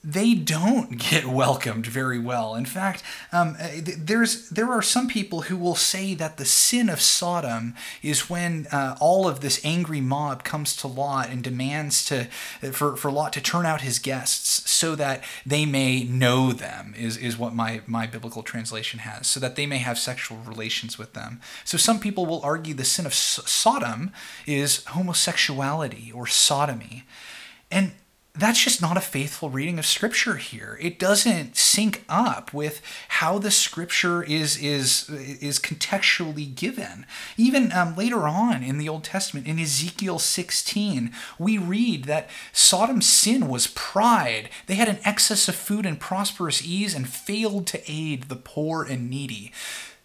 they 0.02 0.34
don't 0.34 0.98
get 1.10 1.26
welcomed 1.26 1.86
very 1.86 2.18
well. 2.18 2.54
In 2.54 2.64
fact, 2.64 3.02
um, 3.32 3.56
uh, 3.60 3.68
there's 3.98 4.48
there 4.48 4.70
are 4.70 4.82
some 4.82 5.08
people 5.08 5.42
who 5.42 5.56
will 5.56 5.74
say 5.74 6.14
that 6.14 6.36
the 6.36 6.44
sin 6.44 6.88
of 6.88 7.00
Sodom 7.00 7.74
is 8.02 8.30
when 8.30 8.66
uh, 8.68 8.96
all 9.00 9.28
of 9.28 9.40
this 9.40 9.60
angry 9.64 10.00
mob 10.00 10.44
comes 10.44 10.76
to 10.76 10.86
Lot 10.86 11.28
and 11.30 11.42
demands 11.42 12.04
to 12.06 12.24
for, 12.72 12.96
for 12.96 13.10
Lot 13.10 13.32
to 13.34 13.40
turn 13.40 13.66
out 13.66 13.82
his 13.82 13.98
guests 13.98 14.70
so 14.70 14.94
that 14.94 15.22
they 15.44 15.66
may 15.66 16.04
know 16.04 16.52
them 16.52 16.94
is, 16.96 17.18
is 17.18 17.36
what 17.36 17.54
my, 17.54 17.82
my 17.86 18.06
biblical 18.06 18.42
translation 18.42 19.00
has 19.00 19.26
so 19.26 19.38
that 19.38 19.56
they 19.56 19.66
may 19.66 19.78
have 19.78 19.98
sexual 19.98 20.38
relations 20.38 20.98
with 20.98 21.12
them. 21.12 21.40
So 21.64 21.76
some 21.76 22.00
people 22.00 22.24
will 22.24 22.40
argue 22.42 22.72
the 22.72 22.84
sin 22.84 23.04
of 23.04 23.12
Sodom 23.12 24.10
is 24.46 24.84
homosexuality 24.86 26.10
or 26.14 26.26
sodomy. 26.26 27.04
And 27.70 27.92
that's 28.32 28.62
just 28.62 28.80
not 28.80 28.96
a 28.96 29.00
faithful 29.00 29.50
reading 29.50 29.78
of 29.78 29.84
scripture 29.84 30.36
here. 30.36 30.78
It 30.80 30.98
doesn't 31.00 31.56
sync 31.56 32.04
up 32.08 32.54
with 32.54 32.80
how 33.08 33.38
the 33.38 33.50
scripture 33.50 34.22
is 34.22 34.56
is 34.56 35.08
is 35.10 35.58
contextually 35.58 36.54
given. 36.54 37.06
Even 37.36 37.72
um, 37.72 37.96
later 37.96 38.28
on 38.28 38.62
in 38.62 38.78
the 38.78 38.88
old 38.88 39.02
testament 39.02 39.46
in 39.48 39.58
ezekiel 39.58 40.18
16 40.18 41.12
we 41.38 41.58
read 41.58 42.04
that 42.04 42.30
sodom's 42.52 43.06
sin 43.06 43.48
was 43.48 43.66
pride. 43.66 44.48
They 44.66 44.76
had 44.76 44.88
an 44.88 45.00
excess 45.04 45.48
of 45.48 45.56
food 45.56 45.84
and 45.84 45.98
prosperous 45.98 46.64
ease 46.64 46.94
and 46.94 47.08
failed 47.08 47.66
to 47.68 47.82
aid 47.90 48.24
the 48.24 48.36
poor 48.36 48.84
and 48.84 49.10
needy 49.10 49.52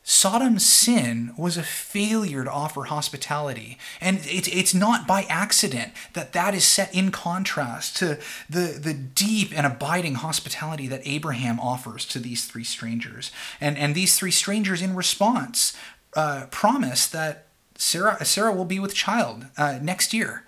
Sodom's 0.08 0.64
sin 0.64 1.34
was 1.36 1.58
a 1.58 1.64
failure 1.64 2.44
to 2.44 2.52
offer 2.52 2.84
hospitality. 2.84 3.80
And 4.00 4.20
it's, 4.26 4.48
it's 4.50 4.74
not 4.76 5.08
by 5.08 5.24
accident 5.24 5.94
that 6.14 6.32
that 6.34 6.54
is 6.54 6.64
set 6.64 6.94
in 6.94 7.10
contrast 7.10 7.98
to 7.98 8.20
the, 8.48 8.78
the 8.80 8.94
deep 8.94 9.52
and 9.58 9.66
abiding 9.66 10.16
hospitality 10.16 10.88
that 10.88 11.02
Abraham 11.06 11.60
offers 11.60 12.06
to 12.06 12.20
these 12.20 12.46
three 12.46 12.64
strangers. 12.64 13.32
And, 13.60 13.80
and 13.80 13.96
these 13.96 14.16
three 14.16 14.30
strangers, 14.30 14.80
in 14.80 14.96
response, 14.96 15.76
uh, 16.16 16.46
promise 16.52 17.08
that 17.08 17.48
Sarah, 17.76 18.24
Sarah 18.24 18.54
will 18.54 18.66
be 18.66 18.80
with 18.80 18.94
child 18.94 19.48
uh, 19.58 19.80
next 19.82 20.14
year. 20.14 20.44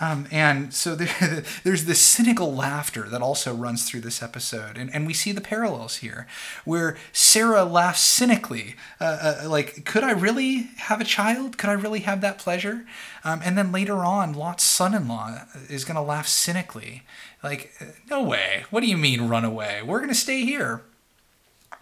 Um, 0.00 0.26
and 0.30 0.72
so 0.72 0.94
there, 0.94 1.44
there's 1.64 1.84
this 1.84 2.00
cynical 2.00 2.54
laughter 2.54 3.08
that 3.08 3.20
also 3.20 3.54
runs 3.54 3.88
through 3.88 4.00
this 4.00 4.22
episode. 4.22 4.76
And, 4.76 4.94
and 4.94 5.06
we 5.06 5.12
see 5.12 5.32
the 5.32 5.40
parallels 5.40 5.96
here, 5.96 6.26
where 6.64 6.96
Sarah 7.12 7.64
laughs 7.64 8.00
cynically, 8.00 8.76
uh, 9.00 9.38
uh, 9.44 9.48
like, 9.48 9.84
could 9.84 10.04
I 10.04 10.12
really 10.12 10.68
have 10.76 11.00
a 11.00 11.04
child? 11.04 11.58
Could 11.58 11.70
I 11.70 11.74
really 11.74 12.00
have 12.00 12.20
that 12.20 12.38
pleasure? 12.38 12.84
Um, 13.24 13.40
and 13.44 13.58
then 13.58 13.72
later 13.72 14.04
on, 14.04 14.32
Lot's 14.32 14.64
son 14.64 14.94
in 14.94 15.08
law 15.08 15.42
is 15.68 15.84
going 15.84 15.96
to 15.96 16.02
laugh 16.02 16.28
cynically, 16.28 17.02
like, 17.42 17.72
no 18.08 18.22
way. 18.22 18.64
What 18.70 18.80
do 18.80 18.86
you 18.86 18.96
mean 18.96 19.28
run 19.28 19.44
away? 19.44 19.82
We're 19.84 19.98
going 19.98 20.08
to 20.08 20.14
stay 20.14 20.44
here. 20.44 20.82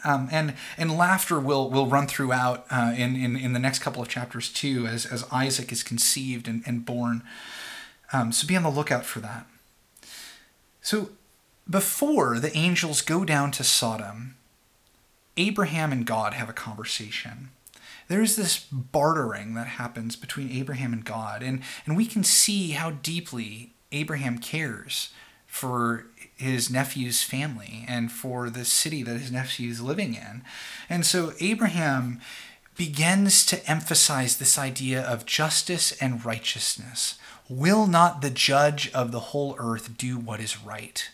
Um, 0.04 0.28
and 0.30 0.54
and 0.76 0.96
laughter 0.96 1.40
will 1.40 1.70
will 1.70 1.86
run 1.86 2.06
throughout 2.06 2.66
uh, 2.70 2.92
in, 2.96 3.16
in 3.16 3.34
in 3.34 3.54
the 3.54 3.58
next 3.58 3.78
couple 3.80 4.02
of 4.02 4.08
chapters 4.08 4.52
too, 4.52 4.86
as 4.86 5.06
as 5.06 5.24
Isaac 5.32 5.72
is 5.72 5.82
conceived 5.82 6.46
and, 6.46 6.62
and 6.66 6.84
born. 6.84 7.22
Um, 8.12 8.32
so 8.32 8.46
be 8.46 8.56
on 8.56 8.62
the 8.62 8.70
lookout 8.70 9.04
for 9.04 9.20
that. 9.20 9.46
So 10.80 11.10
before 11.68 12.38
the 12.38 12.56
angels 12.56 13.00
go 13.00 13.24
down 13.24 13.50
to 13.52 13.64
Sodom, 13.64 14.36
Abraham 15.36 15.92
and 15.92 16.06
God 16.06 16.34
have 16.34 16.48
a 16.48 16.54
conversation. 16.54 17.50
There's 18.08 18.36
this 18.36 18.58
bartering 18.70 19.54
that 19.54 19.66
happens 19.66 20.14
between 20.16 20.50
Abraham 20.50 20.92
and 20.92 21.04
God, 21.04 21.42
and, 21.42 21.62
and 21.84 21.96
we 21.96 22.06
can 22.06 22.22
see 22.22 22.70
how 22.70 22.90
deeply 22.90 23.72
Abraham 23.90 24.38
cares 24.38 25.10
for 25.46 26.06
his 26.36 26.70
nephew's 26.70 27.22
family 27.22 27.84
and 27.88 28.12
for 28.12 28.50
the 28.50 28.64
city 28.64 29.02
that 29.02 29.18
his 29.18 29.32
nephew 29.32 29.70
is 29.70 29.80
living 29.80 30.14
in. 30.14 30.42
And 30.88 31.04
so 31.04 31.32
Abraham 31.40 32.20
begins 32.76 33.44
to 33.46 33.70
emphasize 33.70 34.36
this 34.36 34.58
idea 34.58 35.02
of 35.02 35.26
justice 35.26 35.92
and 36.00 36.24
righteousness. 36.24 37.18
Will 37.48 37.86
not 37.86 38.22
the 38.22 38.30
judge 38.30 38.90
of 38.92 39.12
the 39.12 39.20
whole 39.20 39.56
earth 39.58 39.96
do 39.96 40.18
what 40.18 40.40
is 40.40 40.62
right? 40.62 41.08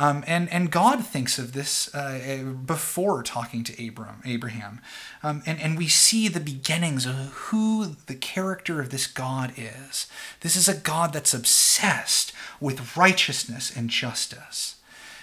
Um, 0.00 0.22
and, 0.28 0.48
and 0.50 0.70
God 0.70 1.04
thinks 1.04 1.38
of 1.38 1.52
this 1.52 1.92
uh, 1.92 2.54
before 2.64 3.24
talking 3.24 3.64
to 3.64 3.88
Abram, 3.88 4.22
Abraham. 4.24 4.80
Um, 5.24 5.42
and, 5.44 5.60
and 5.60 5.76
we 5.76 5.88
see 5.88 6.28
the 6.28 6.38
beginnings 6.38 7.04
of 7.04 7.14
who 7.14 7.96
the 8.06 8.14
character 8.14 8.80
of 8.80 8.90
this 8.90 9.08
God 9.08 9.52
is. 9.56 10.06
This 10.40 10.54
is 10.54 10.68
a 10.68 10.76
God 10.76 11.12
that's 11.12 11.34
obsessed 11.34 12.32
with 12.60 12.96
righteousness 12.96 13.76
and 13.76 13.90
justice. 13.90 14.76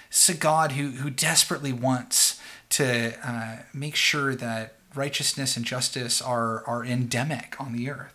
It's 0.08 0.28
a 0.28 0.34
God 0.34 0.72
who, 0.72 0.90
who 0.90 1.08
desperately 1.08 1.72
wants 1.72 2.38
to 2.70 3.14
uh, 3.26 3.56
make 3.72 3.96
sure 3.96 4.34
that 4.34 4.74
righteousness 4.94 5.56
and 5.56 5.64
justice 5.64 6.20
are, 6.20 6.62
are 6.66 6.84
endemic 6.84 7.58
on 7.58 7.72
the 7.72 7.90
earth. 7.90 8.14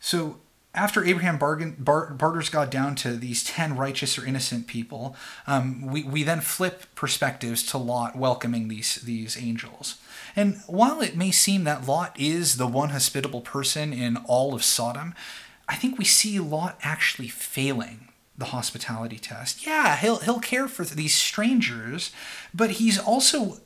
So 0.00 0.38
after 0.74 1.04
Abraham 1.04 1.36
bargain, 1.36 1.74
bar, 1.78 2.10
barters 2.12 2.48
God 2.48 2.70
down 2.70 2.94
to 2.96 3.16
these 3.16 3.42
10 3.42 3.76
righteous 3.76 4.16
or 4.16 4.24
innocent 4.24 4.66
people, 4.66 5.16
um, 5.46 5.84
we, 5.86 6.04
we 6.04 6.22
then 6.22 6.40
flip 6.40 6.84
perspectives 6.94 7.64
to 7.66 7.78
Lot 7.78 8.16
welcoming 8.16 8.68
these, 8.68 8.96
these 8.96 9.36
angels. 9.36 9.96
And 10.36 10.60
while 10.68 11.00
it 11.00 11.16
may 11.16 11.32
seem 11.32 11.64
that 11.64 11.86
Lot 11.86 12.18
is 12.18 12.56
the 12.56 12.68
one 12.68 12.90
hospitable 12.90 13.40
person 13.40 13.92
in 13.92 14.16
all 14.18 14.54
of 14.54 14.62
Sodom, 14.62 15.14
I 15.68 15.74
think 15.74 15.98
we 15.98 16.04
see 16.04 16.38
Lot 16.38 16.78
actually 16.82 17.28
failing 17.28 18.08
the 18.38 18.46
hospitality 18.46 19.18
test. 19.18 19.66
Yeah, 19.66 19.96
he'll, 19.96 20.18
he'll 20.18 20.40
care 20.40 20.68
for 20.68 20.84
these 20.84 21.14
strangers, 21.14 22.12
but 22.54 22.72
he's 22.72 22.98
also 22.98 23.58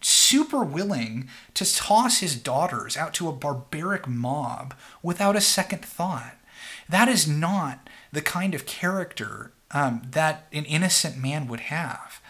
super 0.00 0.62
willing 0.64 1.28
to 1.54 1.70
toss 1.74 2.18
his 2.18 2.36
daughters 2.36 2.96
out 2.96 3.14
to 3.14 3.28
a 3.28 3.32
barbaric 3.32 4.06
mob 4.06 4.74
without 5.02 5.36
a 5.36 5.40
second 5.40 5.84
thought. 5.84 6.36
That 6.88 7.08
is 7.08 7.26
not 7.26 7.88
the 8.12 8.22
kind 8.22 8.54
of 8.54 8.66
character 8.66 9.52
um, 9.70 10.02
that 10.10 10.46
an 10.52 10.64
innocent 10.64 11.16
man 11.16 11.48
would 11.48 11.60
have. 11.60 12.20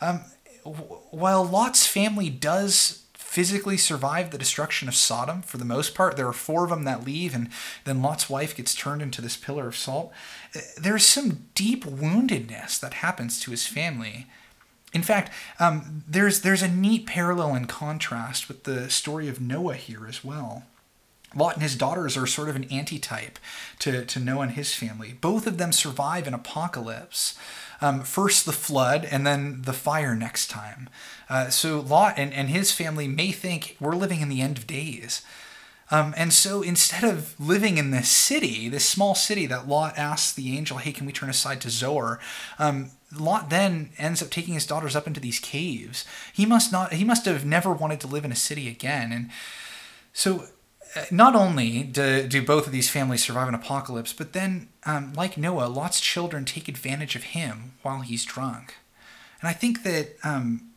Um, 0.00 0.20
while 0.64 1.44
Lot's 1.44 1.86
family 1.86 2.30
does 2.30 3.04
physically 3.14 3.76
survive 3.76 4.30
the 4.30 4.38
destruction 4.38 4.88
of 4.88 4.94
Sodom 4.94 5.42
for 5.42 5.58
the 5.58 5.64
most 5.64 5.94
part, 5.94 6.16
there 6.16 6.26
are 6.26 6.32
four 6.32 6.64
of 6.64 6.70
them 6.70 6.84
that 6.84 7.04
leave, 7.04 7.34
and 7.34 7.50
then 7.84 8.02
Lot's 8.02 8.30
wife 8.30 8.56
gets 8.56 8.74
turned 8.74 9.02
into 9.02 9.20
this 9.20 9.36
pillar 9.36 9.68
of 9.68 9.76
salt. 9.76 10.10
Uh, 10.56 10.60
there's 10.80 11.04
some 11.04 11.46
deep 11.54 11.84
woundedness 11.84 12.80
that 12.80 12.94
happens 12.94 13.38
to 13.40 13.50
his 13.50 13.66
family. 13.66 14.26
In 14.94 15.02
fact, 15.02 15.30
um, 15.60 16.04
there's 16.08 16.40
there's 16.40 16.62
a 16.62 16.68
neat 16.68 17.06
parallel 17.06 17.54
and 17.54 17.68
contrast 17.68 18.48
with 18.48 18.64
the 18.64 18.88
story 18.88 19.28
of 19.28 19.40
Noah 19.40 19.74
here 19.74 20.06
as 20.06 20.24
well. 20.24 20.64
Lot 21.38 21.54
and 21.54 21.62
his 21.62 21.76
daughters 21.76 22.16
are 22.16 22.26
sort 22.26 22.48
of 22.48 22.56
an 22.56 22.70
antitype 22.70 23.38
to, 23.80 24.04
to 24.04 24.20
Noah 24.20 24.42
and 24.42 24.52
his 24.52 24.74
family. 24.74 25.14
Both 25.20 25.46
of 25.46 25.58
them 25.58 25.72
survive 25.72 26.26
an 26.26 26.34
apocalypse. 26.34 27.38
Um, 27.80 28.02
first 28.02 28.44
the 28.44 28.52
flood 28.52 29.06
and 29.08 29.24
then 29.24 29.62
the 29.62 29.72
fire 29.72 30.16
next 30.16 30.48
time. 30.48 30.90
Uh, 31.28 31.48
so 31.48 31.78
Lot 31.78 32.14
and, 32.16 32.32
and 32.32 32.48
his 32.48 32.72
family 32.72 33.06
may 33.06 33.30
think 33.30 33.76
we're 33.78 33.94
living 33.94 34.20
in 34.20 34.28
the 34.28 34.40
end 34.40 34.58
of 34.58 34.66
days. 34.66 35.22
Um, 35.90 36.12
and 36.16 36.32
so 36.32 36.60
instead 36.62 37.04
of 37.04 37.38
living 37.40 37.78
in 37.78 37.90
this 37.90 38.08
city, 38.08 38.68
this 38.68 38.84
small 38.84 39.14
city 39.14 39.46
that 39.46 39.68
Lot 39.68 39.96
asks 39.96 40.34
the 40.34 40.56
angel, 40.56 40.78
hey, 40.78 40.92
can 40.92 41.06
we 41.06 41.12
turn 41.12 41.30
aside 41.30 41.60
to 41.62 41.70
Zoar? 41.70 42.20
Um, 42.58 42.90
Lot 43.16 43.48
then 43.48 43.90
ends 43.96 44.22
up 44.22 44.30
taking 44.30 44.54
his 44.54 44.66
daughters 44.66 44.94
up 44.94 45.06
into 45.06 45.20
these 45.20 45.38
caves. 45.38 46.04
He 46.32 46.44
must 46.44 46.70
not 46.70 46.92
he 46.92 47.04
must 47.04 47.24
have 47.24 47.46
never 47.46 47.72
wanted 47.72 48.00
to 48.00 48.06
live 48.06 48.24
in 48.24 48.32
a 48.32 48.36
city 48.36 48.68
again. 48.68 49.12
And 49.12 49.30
so 50.12 50.48
not 51.10 51.34
only 51.34 51.82
do, 51.82 52.26
do 52.26 52.42
both 52.42 52.66
of 52.66 52.72
these 52.72 52.90
families 52.90 53.24
survive 53.24 53.48
an 53.48 53.54
apocalypse, 53.54 54.12
but 54.12 54.32
then, 54.32 54.68
um, 54.84 55.12
like 55.14 55.36
Noah, 55.36 55.66
Lot's 55.66 56.00
children 56.00 56.44
take 56.44 56.68
advantage 56.68 57.16
of 57.16 57.24
him 57.24 57.72
while 57.82 58.00
he's 58.00 58.24
drunk. 58.24 58.76
And 59.40 59.48
I 59.48 59.52
think 59.52 59.82
that 59.84 60.16
um, 60.24 60.68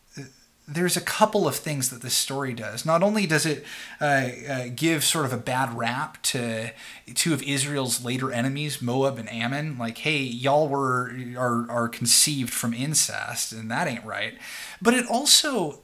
there's 0.68 0.96
a 0.96 1.02
couple 1.02 1.48
of 1.48 1.56
things 1.56 1.90
that 1.90 2.02
this 2.02 2.14
story 2.14 2.54
does. 2.54 2.86
Not 2.86 3.04
only 3.04 3.26
does 3.26 3.46
it 3.46 3.66
uh, 4.00 4.30
uh, 4.50 4.68
give 4.74 5.04
sort 5.04 5.26
of 5.26 5.34
a 5.34 5.38
bad 5.38 5.76
rap 5.76 6.22
to 6.24 6.72
two 7.14 7.34
of 7.34 7.44
Israel's 7.44 8.06
later 8.06 8.32
enemies, 8.32 8.82
Moab 8.82 9.18
and 9.18 9.30
Ammon, 9.30 9.78
like, 9.78 10.00
hey, 10.00 10.20
y'all 10.20 10.68
were 10.68 11.14
are, 11.38 11.70
are 11.70 11.90
conceived 11.90 12.54
from 12.54 12.74
incest, 12.74 13.52
and 13.52 13.70
that 13.70 13.88
ain't 13.88 14.06
right. 14.06 14.36
But 14.82 14.94
it 14.94 15.06
also 15.08 15.82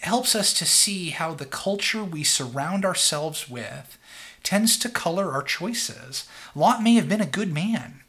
helps 0.00 0.34
us 0.34 0.52
to 0.54 0.64
see 0.64 1.10
how 1.10 1.34
the 1.34 1.46
culture 1.46 2.02
we 2.02 2.24
surround 2.24 2.84
ourselves 2.84 3.48
with 3.48 3.98
tends 4.42 4.78
to 4.78 4.88
color 4.88 5.32
our 5.32 5.42
choices. 5.42 6.26
Lot 6.54 6.82
may 6.82 6.94
have 6.94 7.08
been 7.08 7.20
a 7.20 7.26
good 7.26 7.52
man, 7.52 8.00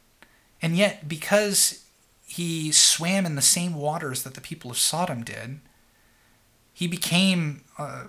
and 0.60 0.76
yet 0.76 1.08
because 1.08 1.84
he 2.26 2.72
swam 2.72 3.26
in 3.26 3.34
the 3.34 3.42
same 3.42 3.74
waters 3.74 4.22
that 4.22 4.34
the 4.34 4.40
people 4.40 4.70
of 4.70 4.78
Sodom 4.78 5.22
did, 5.22 5.60
he 6.72 6.86
became 6.86 7.62
uh, 7.78 8.04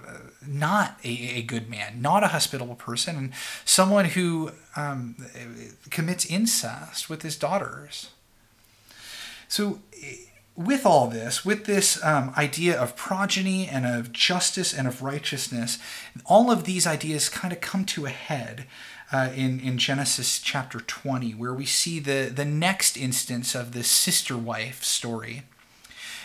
not 0.48 0.98
a, 1.04 1.10
a, 1.10 1.42
good 1.42 1.70
man, 1.70 2.02
not 2.02 2.24
a 2.24 2.30
hospitable 2.30 2.76
person, 2.76 3.18
and 3.18 3.34
someone 3.66 4.06
who 4.06 4.52
um, 4.78 5.16
commits 5.90 6.26
incest 6.26 7.10
with 7.10 7.22
his 7.22 7.36
daughters. 7.36 8.12
So, 9.50 9.80
with 10.56 10.86
all 10.86 11.08
this, 11.08 11.44
with 11.44 11.66
this 11.66 12.04
um, 12.04 12.32
idea 12.38 12.80
of 12.80 12.96
progeny 12.96 13.68
and 13.68 13.86
of 13.86 14.14
justice 14.14 14.74
and 14.74 14.88
of 14.88 15.02
righteousness, 15.02 15.80
all 16.26 16.52
of 16.52 16.66
these 16.66 16.86
ideas 16.86 17.28
kind 17.28 17.52
of 17.52 17.60
come 17.60 17.86
to 17.86 18.06
a 18.06 18.12
head 18.12 18.68
uh, 19.12 19.32
in, 19.36 19.60
in 19.60 19.78
Genesis 19.78 20.40
chapter 20.40 20.80
20, 20.80 21.34
where 21.34 21.54
we 21.54 21.66
see 21.66 22.00
the, 22.00 22.32
the 22.34 22.46
next 22.46 22.98
instance 22.98 23.56
of 23.56 23.72
the 23.72 23.84
sister 23.84 24.38
wife 24.38 24.84
story. 24.84 25.44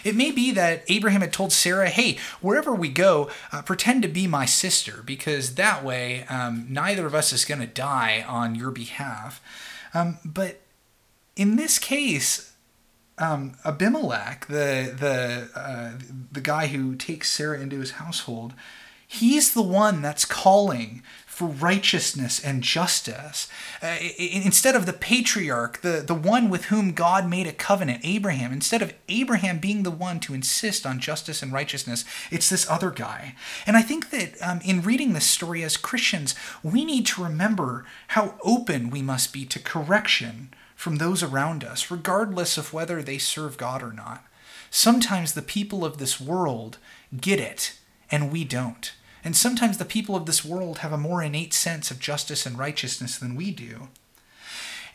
It 0.05 0.15
may 0.15 0.31
be 0.31 0.53
that 0.53 0.85
Abraham 0.89 1.23
had 1.23 1.33
told 1.33 1.53
Sarah, 1.53 1.89
hey, 1.89 2.19
wherever 2.41 2.75
we 2.75 2.89
go, 2.89 3.31
uh, 3.51 3.63
pretend 3.63 4.03
to 4.03 4.09
be 4.09 4.27
my 4.27 4.47
sister, 4.47 5.03
because 5.05 5.55
that 5.55 5.85
way 5.85 6.25
um, 6.29 6.67
neither 6.69 7.07
of 7.07 7.15
us 7.15 7.33
is 7.33 7.45
going 7.45 7.61
to 7.61 7.67
die 7.67 8.25
on 8.27 8.55
your 8.55 8.71
behalf. 8.71 9.43
Um, 9.93 10.19
but 10.25 10.61
in 11.35 11.57
this 11.57 11.79
case, 11.79 12.53
um, 13.19 13.53
Abimelech, 13.65 14.47
the 14.47 14.95
the 14.99 15.49
uh, 15.59 15.93
the 16.31 16.41
guy 16.41 16.69
who 16.69 16.95
takes 16.95 17.31
Sarah 17.31 17.61
into 17.61 17.79
his 17.81 17.93
household, 17.93 18.55
he's 19.07 19.55
the 19.55 19.63
one 19.63 20.03
that's 20.03 20.25
calling 20.25 21.03
for 21.39 21.47
righteousness 21.47 22.45
and 22.45 22.65
justice. 22.65 23.49
Uh, 23.81 23.97
instead 24.19 24.75
of 24.75 24.87
the 24.87 24.93
patriarch, 24.93 25.81
the, 25.83 26.03
the 26.05 26.13
one 26.13 26.51
with 26.51 26.65
whom 26.65 26.91
God 26.91 27.31
made 27.31 27.47
a 27.47 27.53
covenant, 27.53 28.01
Abraham, 28.03 28.53
instead 28.53 28.83
of 28.83 28.93
Abraham 29.09 29.61
being 29.61 29.85
the 29.85 29.93
one 29.93 30.19
to 30.21 30.35
insist 30.35 30.85
on 30.85 30.99
justice 30.99 31.41
and 31.41 31.53
righteousness, 31.53 32.05
it's 32.33 32.51
this 32.51 32.69
other 32.69 32.91
guy. 32.91 33.37
And 33.69 33.77
I 33.77 33.83
think 33.83 34.11
that 34.11 34.35
um, 34.43 34.61
in 34.65 34.83
reading 34.83 35.13
this 35.13 35.27
story 35.27 35.63
as 35.63 35.77
Christians, 35.77 36.35
we 36.65 36.85
need 36.85 37.07
to 37.07 37.23
remember 37.23 37.85
how 38.09 38.35
open 38.43 38.91
we 38.91 39.01
must 39.01 39.33
be 39.33 39.47
to 39.47 39.61
correction 39.61 40.51
from 40.79 40.97
those 40.97 41.25
around 41.25 41.65
us, 41.65 41.91
regardless 41.91 42.57
of 42.57 42.73
whether 42.73 43.03
they 43.03 43.19
serve 43.19 43.57
God 43.59 43.83
or 43.83 43.93
not. 43.93 44.25
Sometimes 44.71 45.33
the 45.33 45.43
people 45.43 45.85
of 45.85 45.99
this 45.99 46.21
world 46.21 46.79
get 47.21 47.41
it, 47.41 47.77
and 48.13 48.31
we 48.31 48.45
don't. 48.45 48.93
And 49.25 49.37
sometimes 49.37 49.79
the 49.79 49.85
people 49.85 50.15
of 50.15 50.25
this 50.25 50.45
world 50.45 50.79
have 50.79 50.93
a 50.93 50.97
more 50.97 51.21
innate 51.21 51.53
sense 51.53 51.91
of 51.91 51.99
justice 51.99 52.47
and 52.47 52.57
righteousness 52.57 53.19
than 53.19 53.35
we 53.35 53.51
do. 53.51 53.89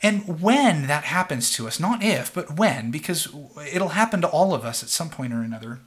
And 0.01 0.41
when 0.41 0.87
that 0.87 1.03
happens 1.03 1.51
to 1.51 1.67
us, 1.67 1.81
not 1.81 2.01
if, 2.01 2.33
but 2.33 2.55
when, 2.55 2.89
because 2.89 3.27
it'll 3.69 3.89
happen 3.89 4.21
to 4.21 4.29
all 4.29 4.53
of 4.53 4.63
us 4.63 4.83
at 4.83 4.89
some 4.89 5.09
point 5.09 5.33
or 5.33 5.41
another, 5.41 5.81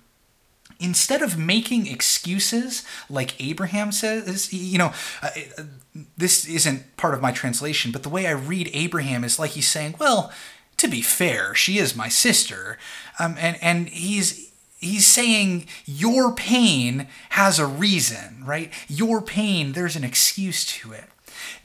instead 0.81 1.23
of 1.23 1.39
making 1.39 1.87
excuses 1.87 2.85
like 3.09 3.41
Abraham 3.41 3.93
says, 3.93 4.53
you 4.53 4.79
know, 4.79 4.93
uh, 5.23 5.31
this 6.17 6.47
isn't 6.47 6.97
part 6.97 7.15
of 7.15 7.23
my 7.23 7.33
translation, 7.33 7.93
but 7.93 8.03
the 8.03 8.09
way 8.09 8.27
I 8.27 8.33
read 8.33 8.71
Abraham 8.73 9.25
is 9.25 9.39
like 9.39 9.53
he's 9.53 9.69
saying, 9.69 9.97
well, 9.99 10.33
to 10.77 10.89
be 10.89 11.01
fair, 11.01 11.55
she 11.55 11.79
is 11.79 11.97
my 11.97 12.09
sister. 12.09 12.79
Um, 13.19 13.37
and, 13.39 13.57
and 13.63 13.89
he's 13.89 14.53
he's 14.79 15.07
saying 15.07 15.67
your 15.87 16.33
pain 16.33 17.09
has 17.31 17.59
a 17.59 17.67
reason, 17.67 18.43
right? 18.45 18.71
Your 18.89 19.23
pain, 19.23 19.73
there's 19.73 19.97
an 19.97 20.05
excuse 20.05 20.65
to 20.67 20.93
it. 20.93 21.05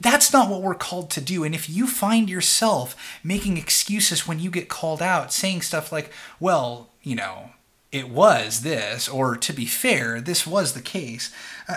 That's 0.00 0.32
not 0.32 0.50
what 0.50 0.62
we're 0.62 0.74
called 0.74 1.10
to 1.10 1.20
do. 1.20 1.44
And 1.44 1.54
if 1.54 1.68
you 1.68 1.86
find 1.86 2.28
yourself 2.28 2.96
making 3.22 3.56
excuses 3.56 4.26
when 4.26 4.38
you 4.38 4.50
get 4.50 4.68
called 4.68 5.02
out, 5.02 5.32
saying 5.32 5.62
stuff 5.62 5.92
like, 5.92 6.10
well, 6.40 6.90
you 7.02 7.14
know, 7.14 7.50
it 7.92 8.08
was 8.08 8.62
this, 8.62 9.08
or 9.08 9.36
to 9.36 9.52
be 9.52 9.66
fair, 9.66 10.20
this 10.20 10.46
was 10.46 10.72
the 10.72 10.80
case, 10.80 11.30
uh, 11.68 11.76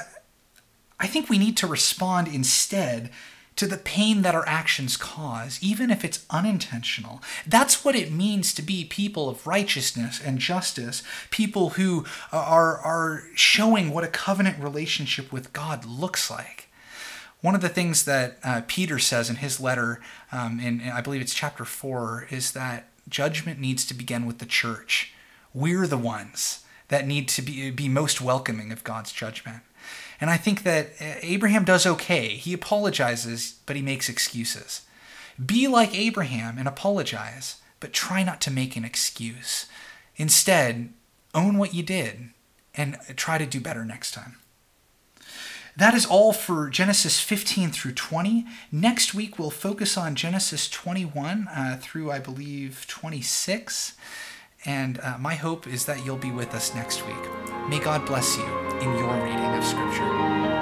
I 0.98 1.08
think 1.08 1.30
we 1.30 1.38
need 1.38 1.58
to 1.58 1.68
respond 1.68 2.30
instead 2.30 3.12
to 3.58 3.68
the 3.68 3.78
pain 3.78 4.22
that 4.22 4.36
our 4.36 4.48
actions 4.48 4.98
cause, 4.98 5.60
even 5.62 5.90
if 5.90 6.04
it's 6.04 6.26
unintentional. 6.30 7.22
That's 7.46 7.86
what 7.86 7.96
it 7.96 8.12
means 8.12 8.54
to 8.54 8.62
be 8.62 8.84
people 8.84 9.30
of 9.30 9.46
righteousness 9.48 10.22
and 10.24 10.40
justice, 10.40 11.04
people 11.30 11.72
who 11.72 12.06
are, 12.32 12.78
are 12.80 13.24
showing 13.34 13.92
what 13.92 14.04
a 14.04 14.10
covenant 14.10 14.62
relationship 14.62 15.32
with 15.32 15.54
God 15.54 15.86
looks 15.86 16.30
like. 16.30 16.70
One 17.42 17.56
of 17.56 17.62
the 17.62 17.70
things 17.70 18.06
that 18.06 18.40
uh, 18.44 18.62
Peter 18.68 19.00
says 19.00 19.30
in 19.30 19.38
his 19.38 19.60
letter, 19.60 20.02
um, 20.32 20.60
in, 20.60 20.82
in 20.82 20.90
I 20.90 21.02
believe 21.02 21.22
it's 21.22 21.34
chapter 21.34 21.64
4, 21.64 22.28
is 22.30 22.54
that 22.54 22.88
judgment 23.08 23.60
needs 23.60 23.86
to 23.86 23.94
begin 23.94 24.26
with 24.26 24.40
the 24.40 24.46
church. 24.46 25.14
We're 25.56 25.88
the 25.88 25.98
ones 25.98 26.66
that 26.90 27.08
need 27.08 27.30
to 27.30 27.42
be, 27.42 27.72
be 27.72 27.90
most 27.90 28.22
welcoming 28.22 28.72
of 28.72 28.84
God's 28.84 29.12
judgment. 29.12 29.64
And 30.20 30.30
I 30.30 30.38
think 30.38 30.64
that 30.64 30.90
uh, 31.00 31.16
Abraham 31.22 31.64
does 31.64 31.86
okay. 31.86 32.28
He 32.30 32.54
apologizes, 32.54 33.56
but 33.66 33.76
he 33.76 33.82
makes 33.82 34.10
excuses. 34.10 34.82
Be 35.44 35.68
like 35.68 35.96
Abraham 35.96 36.58
and 36.58 36.68
apologize, 36.68 37.62
but 37.80 37.94
try 37.94 38.22
not 38.22 38.42
to 38.42 38.52
make 38.52 38.76
an 38.76 38.86
excuse. 38.86 39.66
Instead, 40.18 40.94
own 41.34 41.58
what 41.58 41.74
you 41.74 41.84
did 41.84 42.30
and 42.76 42.98
try 43.16 43.38
to 43.38 43.46
do 43.46 43.60
better 43.60 43.86
next 43.86 44.14
time. 44.14 44.38
That 45.78 45.94
is 45.94 46.06
all 46.06 46.32
for 46.32 46.70
Genesis 46.70 47.20
15 47.20 47.72
through 47.72 47.94
20. 47.94 48.46
Next 48.72 49.14
week, 49.14 49.38
we'll 49.38 49.52
focus 49.52 49.98
on 49.98 50.16
Genesis 50.16 50.70
21 50.70 51.48
uh, 51.50 51.78
through, 51.82 52.12
I 52.12 52.20
believe, 52.20 52.86
26. 52.88 53.94
And 54.66 55.00
uh, 55.00 55.18
my 55.20 55.36
hope 55.36 55.68
is 55.68 55.86
that 55.86 56.06
you'll 56.06 56.18
be 56.18 56.32
with 56.32 56.54
us 56.54 56.74
next 56.74 57.06
week. 57.06 57.70
May 57.70 57.80
God 57.80 58.06
bless 58.06 58.38
you 58.38 58.46
in 58.80 58.98
your 58.98 59.14
reading 59.24 59.54
of 59.56 59.64
Scripture. 59.64 60.55